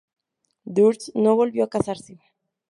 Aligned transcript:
Durst 0.65 1.11
no 1.15 1.35
volvió 1.35 1.63
a 1.63 1.69
casarse 1.69 2.19